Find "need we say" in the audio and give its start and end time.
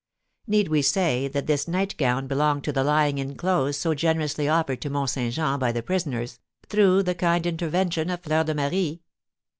0.47-1.27